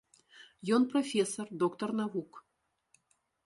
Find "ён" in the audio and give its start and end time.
0.77-0.87